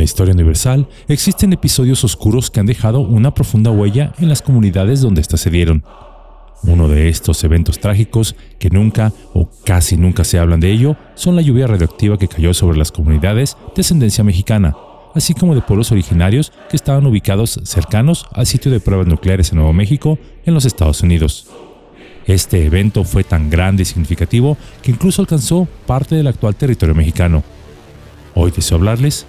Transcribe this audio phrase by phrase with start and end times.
[0.00, 5.02] la historia universal existen episodios oscuros que han dejado una profunda huella en las comunidades
[5.02, 5.84] donde éstas se dieron.
[6.62, 11.36] Uno de estos eventos trágicos, que nunca o casi nunca se hablan de ello, son
[11.36, 14.74] la lluvia radioactiva que cayó sobre las comunidades de ascendencia mexicana,
[15.14, 19.56] así como de pueblos originarios que estaban ubicados cercanos al sitio de pruebas nucleares en
[19.56, 21.46] Nuevo México, en los Estados Unidos.
[22.24, 27.42] Este evento fue tan grande y significativo que incluso alcanzó parte del actual territorio mexicano.
[28.34, 29.26] Hoy deseo hablarles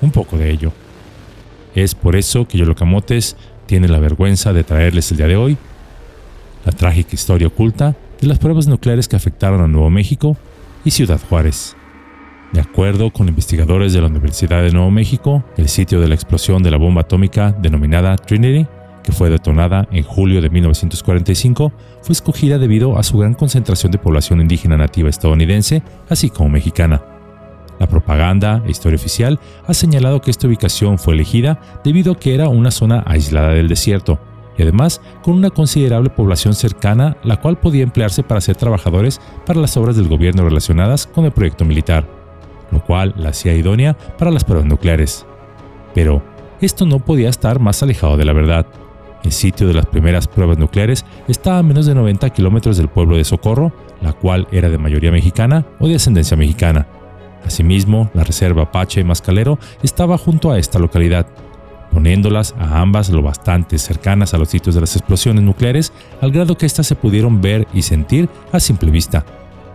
[0.00, 0.72] un poco de ello.
[1.74, 3.36] Es por eso que Yolocamotes
[3.66, 5.58] tiene la vergüenza de traerles el día de hoy
[6.64, 10.36] la trágica historia oculta de las pruebas nucleares que afectaron a Nuevo México
[10.84, 11.76] y Ciudad Juárez.
[12.52, 16.62] De acuerdo con investigadores de la Universidad de Nuevo México, el sitio de la explosión
[16.62, 18.66] de la bomba atómica denominada Trinity,
[19.02, 23.98] que fue detonada en julio de 1945, fue escogida debido a su gran concentración de
[23.98, 27.17] población indígena nativa estadounidense, así como mexicana.
[27.78, 32.34] La propaganda e historia oficial ha señalado que esta ubicación fue elegida debido a que
[32.34, 34.18] era una zona aislada del desierto,
[34.58, 39.60] y además con una considerable población cercana, la cual podía emplearse para ser trabajadores para
[39.60, 42.04] las obras del gobierno relacionadas con el proyecto militar,
[42.72, 45.24] lo cual la hacía idónea para las pruebas nucleares.
[45.94, 46.22] Pero
[46.60, 48.66] esto no podía estar más alejado de la verdad.
[49.22, 53.16] El sitio de las primeras pruebas nucleares estaba a menos de 90 kilómetros del pueblo
[53.16, 56.86] de Socorro, la cual era de mayoría mexicana o de ascendencia mexicana.
[57.44, 61.26] Asimismo, la reserva Apache Mascalero estaba junto a esta localidad,
[61.92, 66.56] poniéndolas a ambas lo bastante cercanas a los sitios de las explosiones nucleares, al grado
[66.56, 69.24] que éstas se pudieron ver y sentir a simple vista,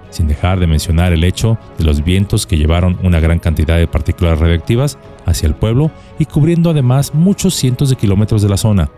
[0.09, 3.88] sin dejar de mencionar el hecho de los vientos que llevaron una gran cantidad de
[3.88, 8.89] partículas radioactivas hacia el pueblo y cubriendo además muchos cientos de kilómetros de la zona.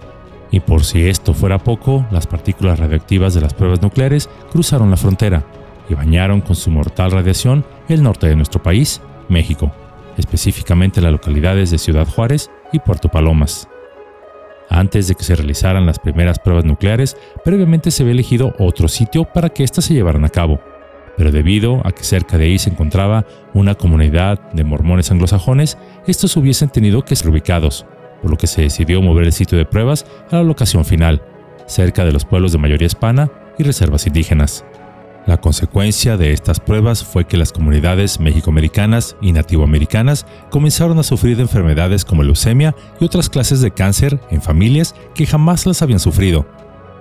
[0.52, 4.98] Y por si esto fuera poco, las partículas radioactivas de las pruebas nucleares cruzaron la
[4.98, 5.44] frontera
[5.90, 9.72] y bañaron con su mortal radiación el norte de nuestro país, México,
[10.18, 13.68] específicamente las localidades de Ciudad Juárez y Puerto Palomas.
[14.70, 19.26] Antes de que se realizaran las primeras pruebas nucleares, previamente se había elegido otro sitio
[19.26, 20.60] para que éstas se llevaran a cabo,
[21.18, 25.78] pero debido a que cerca de ahí se encontraba una comunidad de mormones anglosajones,
[26.08, 27.86] estos hubiesen tenido que ser ubicados,
[28.22, 31.22] por lo que se decidió mover el sitio de pruebas a la locación final,
[31.68, 34.66] cerca de los pueblos de mayoría hispana y reservas indígenas.
[35.26, 41.36] La consecuencia de estas pruebas fue que las comunidades mexicoamericanas y nativoamericanas comenzaron a sufrir
[41.36, 46.00] de enfermedades como leucemia y otras clases de cáncer en familias que jamás las habían
[46.00, 46.46] sufrido,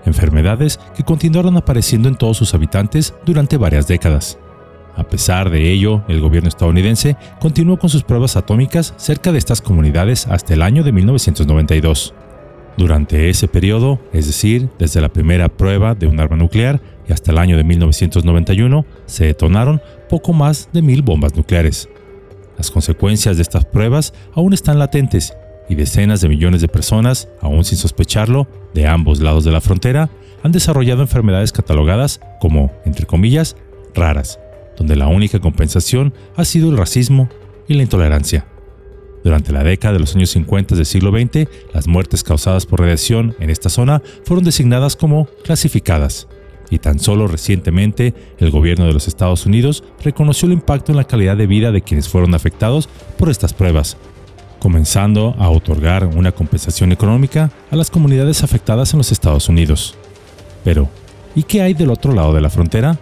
[0.07, 4.39] enfermedades que continuaron apareciendo en todos sus habitantes durante varias décadas.
[4.97, 9.61] A pesar de ello, el gobierno estadounidense continuó con sus pruebas atómicas cerca de estas
[9.61, 12.15] comunidades hasta el año de 1992.
[12.77, 17.33] Durante ese periodo, es decir, desde la primera prueba de un arma nuclear y hasta
[17.33, 21.89] el año de 1991, se detonaron poco más de mil bombas nucleares.
[22.57, 25.35] Las consecuencias de estas pruebas aún están latentes
[25.69, 30.11] y decenas de millones de personas, aún sin sospecharlo, de ambos lados de la frontera,
[30.43, 33.57] han desarrollado enfermedades catalogadas como, entre comillas,
[33.95, 34.39] raras,
[34.77, 37.29] donde la única compensación ha sido el racismo
[37.67, 38.47] y la intolerancia.
[39.25, 43.35] Durante la década de los años 50 del siglo XX, las muertes causadas por radiación
[43.41, 46.29] en esta zona fueron designadas como clasificadas,
[46.75, 51.05] y tan solo recientemente el gobierno de los Estados Unidos reconoció el impacto en la
[51.05, 53.97] calidad de vida de quienes fueron afectados por estas pruebas,
[54.59, 59.95] comenzando a otorgar una compensación económica a las comunidades afectadas en los Estados Unidos.
[60.65, 60.89] Pero,
[61.37, 62.99] ¿y qué hay del otro lado de la frontera?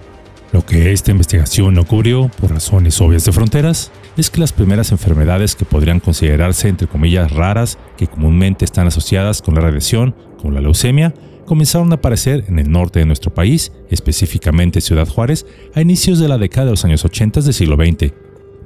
[0.52, 4.92] Lo que esta investigación no cubrió, por razones obvias de fronteras, es que las primeras
[4.92, 10.52] enfermedades que podrían considerarse entre comillas raras, que comúnmente están asociadas con la radiación, como
[10.52, 11.14] la leucemia,
[11.52, 16.26] comenzaron a aparecer en el norte de nuestro país, específicamente Ciudad Juárez, a inicios de
[16.26, 18.10] la década de los años 80 del siglo XX.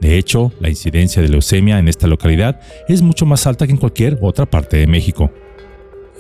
[0.01, 3.79] De hecho, la incidencia de leucemia en esta localidad es mucho más alta que en
[3.79, 5.33] cualquier otra parte de México.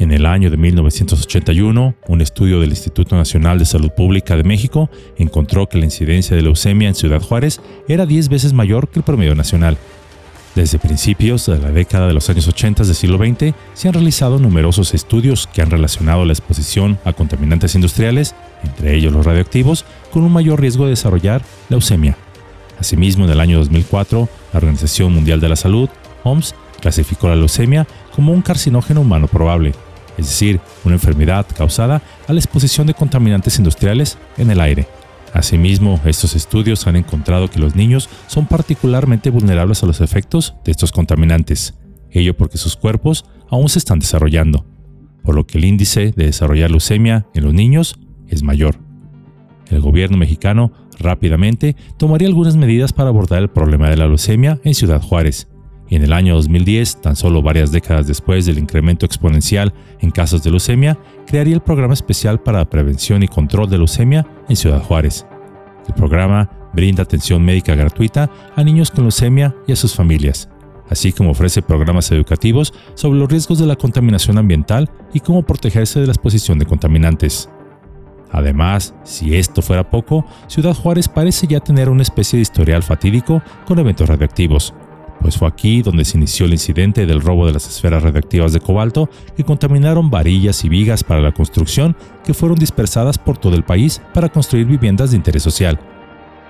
[0.00, 4.91] En el año de 1981, un estudio del Instituto Nacional de Salud Pública de México
[5.19, 9.04] encontró que la incidencia de leucemia en Ciudad Juárez era 10 veces mayor que el
[9.04, 9.78] promedio nacional.
[10.56, 14.39] Desde principios de la década de los años 80 del siglo XX, se han realizado
[14.39, 18.34] numerosos estudios que han relacionado la exposición a contaminantes industriales,
[18.65, 22.16] entre ellos los radioactivos, con un mayor riesgo de desarrollar leucemia.
[22.80, 25.91] Asimismo, en el año 2004, la Organización Mundial de la Salud,
[26.25, 29.75] OMS, clasificó la leucemia como un carcinógeno humano probable,
[30.16, 34.89] es decir, una enfermedad causada a la exposición de contaminantes industriales en el aire.
[35.36, 40.71] Asimismo, estos estudios han encontrado que los niños son particularmente vulnerables a los efectos de
[40.71, 41.74] estos contaminantes,
[42.10, 44.65] ello porque sus cuerpos aún se están desarrollando,
[45.22, 47.98] por lo que el índice de desarrollar leucemia en los niños
[48.28, 48.78] es mayor.
[49.68, 54.74] El gobierno mexicano rápidamente tomaría algunas medidas para abordar el problema de la leucemia en
[54.74, 55.48] Ciudad Juárez,
[55.88, 60.42] y en el año 2010, tan solo varias décadas después del incremento exponencial en casos
[60.42, 64.83] de leucemia, crearía el programa especial para la prevención y control de leucemia en Ciudad
[64.83, 65.27] Juárez.
[65.86, 70.48] El programa brinda atención médica gratuita a niños con leucemia y a sus familias,
[70.91, 76.00] así como ofrece programas educativos sobre los riesgos de la contaminación ambiental y cómo protegerse
[76.00, 77.48] de la exposición de contaminantes.
[78.32, 83.41] Además, si esto fuera poco, Ciudad Juárez parece ya tener una especie de historial fatídico
[83.66, 84.74] con eventos radioactivos,
[85.27, 88.61] pues fue aquí donde se inició el incidente del robo de las esferas radioactivas de
[88.61, 93.65] cobalto que contaminaron varillas y vigas para la construcción que fueron dispersadas por todo el
[93.65, 95.81] país para construir viviendas de interés social,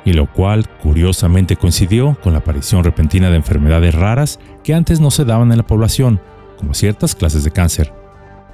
[0.04, 5.10] y lo cual curiosamente coincidió con la aparición repentina de enfermedades raras que antes no
[5.10, 6.20] se daban en la población,
[6.58, 7.94] como ciertas clases de cáncer.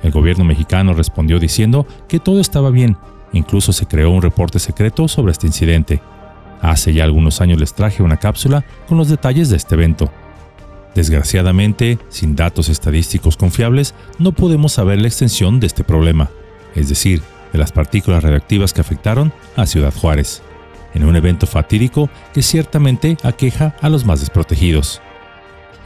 [0.04, 2.96] El gobierno mexicano respondió diciendo que todo estaba bien,
[3.32, 6.00] incluso se creó un reporte secreto sobre este incidente,
[6.62, 10.12] Hace ya algunos años les traje una cápsula con los detalles de este evento.
[10.94, 16.30] Desgraciadamente, sin datos estadísticos confiables, no podemos saber la extensión de este problema,
[16.76, 17.20] es decir,
[17.52, 20.42] de las partículas radioactivas que afectaron a Ciudad Juárez,
[20.94, 25.02] en un evento fatídico que ciertamente aqueja a los más desprotegidos.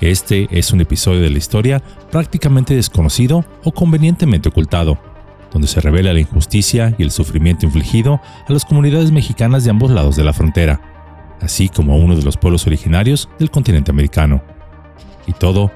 [0.02, 4.98] Este es un episodio de la historia prácticamente desconocido o convenientemente ocultado,
[5.52, 9.90] donde se revela la injusticia y el sufrimiento infligido a las comunidades mexicanas de ambos
[9.90, 10.80] lados de la frontera,
[11.40, 14.42] así como a uno de los pueblos originarios del continente americano.
[15.26, 15.70] ¿Y todo?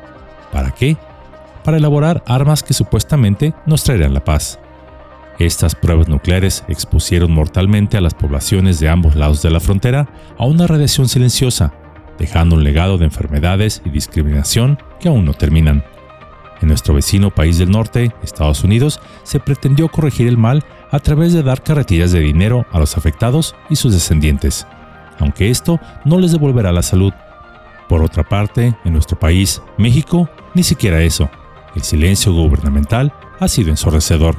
[0.53, 0.97] ¿Para qué?
[1.65, 4.59] Para elaborar armas que supuestamente nos traerán la paz.
[5.39, 10.09] Estas pruebas nucleares expusieron mortalmente a las poblaciones de ambos lados de la frontera
[10.39, 11.73] a una radiación silenciosa,
[12.19, 15.83] dejando un legado de enfermedades y discriminación que aún no terminan.
[16.61, 21.33] En nuestro vecino país del norte, Estados Unidos, se pretendió corregir el mal a través
[21.33, 24.67] de dar carretillas de dinero a los afectados y sus descendientes,
[25.19, 27.13] aunque esto no les devolverá la salud.
[27.89, 31.31] Por otra parte, en nuestro país, México, ni siquiera eso.
[31.75, 34.37] El silencio gubernamental ha sido ensordecedor.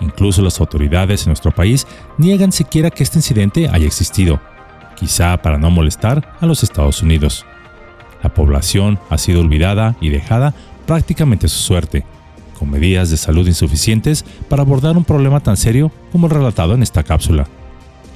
[0.00, 1.86] Incluso las autoridades en nuestro país
[2.18, 4.40] niegan siquiera que este incidente haya existido,
[4.96, 7.44] quizá para no molestar a los Estados Unidos.
[8.22, 10.54] La población ha sido olvidada y dejada
[10.88, 12.02] prácticamente su suerte,
[12.58, 16.82] con medidas de salud insuficientes para abordar un problema tan serio como el relatado en
[16.82, 17.46] esta cápsula.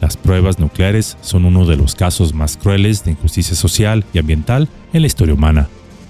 [0.01, 4.71] Las pruebas nucleares son uno de los casos más crueles de injusticia social y ambiental
[4.95, 5.69] en la historia humana,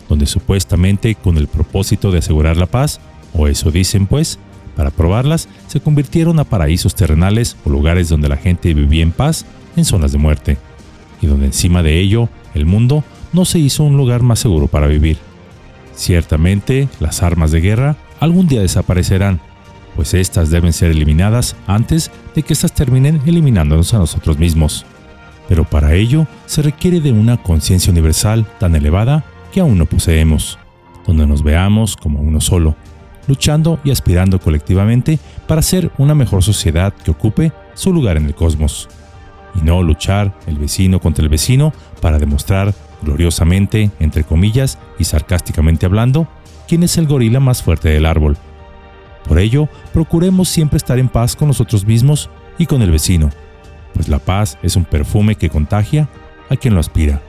[0.09, 3.01] donde supuestamente con el propósito de asegurar la paz,
[3.35, 4.39] o eso dicen pues,
[4.77, 9.47] para probarlas se convirtieron a paraísos terrenales o lugares donde la gente vivía en paz
[9.75, 10.59] en zonas de muerte,
[11.21, 14.87] y donde encima de ello el mundo no se hizo un lugar más seguro para
[14.87, 15.32] vivir.
[16.03, 19.39] Ciertamente, las armas de guerra algún día desaparecerán,
[19.95, 24.85] pues éstas deben ser eliminadas antes de que éstas terminen eliminándonos a nosotros mismos.
[25.49, 30.59] Pero para ello se requiere de una conciencia universal tan elevada que aún no poseemos,
[31.07, 32.75] donde nos veamos como uno solo,
[33.29, 38.35] luchando y aspirando colectivamente para ser una mejor sociedad que ocupe su lugar en el
[38.35, 38.89] cosmos,
[39.55, 45.87] y no luchar el vecino contra el vecino para demostrar gloriosamente, entre comillas y sarcásticamente
[45.87, 46.29] hablando,
[46.69, 48.37] quién es el gorila más fuerte del árbol.
[49.27, 53.31] Por ello, procuremos siempre estar en paz con nosotros mismos y con el vecino,
[53.95, 56.09] pues la paz es un perfume que contagia
[56.51, 57.21] a quien lo aspira.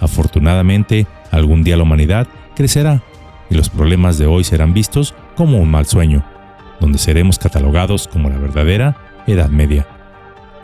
[0.00, 3.02] Afortunadamente, algún día la humanidad crecerá
[3.50, 6.24] y los problemas de hoy serán vistos como un mal sueño,
[6.80, 9.86] donde seremos catalogados como la verdadera Edad Media.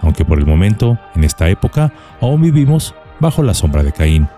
[0.01, 4.29] Aunque por el momento, en esta época, aún vivimos bajo la sombra de Caín.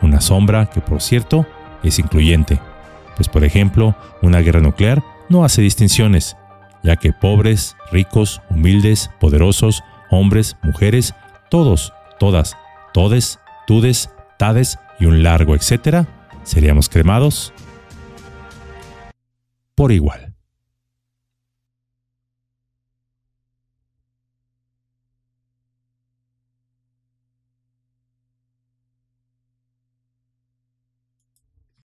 [0.00, 1.44] Una sombra que, por cierto,
[1.82, 2.58] es incluyente,
[3.16, 6.36] pues por ejemplo, una guerra nuclear no hace distinciones,
[6.82, 11.14] ya que pobres, ricos, humildes, poderosos, hombres, mujeres,
[11.50, 12.56] todos, todas,
[12.94, 14.08] todes, tudes,
[14.38, 16.06] tades y un largo etcétera,
[16.44, 17.52] seríamos cremados
[19.74, 20.25] por igual.